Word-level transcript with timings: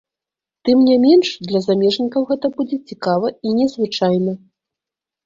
Тым 0.67 0.77
не 0.85 0.93
менш 1.03 1.27
для 1.51 1.59
замежнікаў 1.65 2.21
гэта 2.29 2.51
будзе 2.57 2.79
цікава 2.93 3.27
і 3.49 3.53
незвычайна. 3.59 4.33